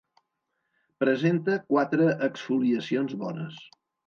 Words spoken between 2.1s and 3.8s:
exfoliacions bones.